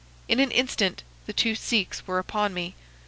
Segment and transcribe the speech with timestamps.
[0.27, 2.73] In an instant the two Sikhs were upon me.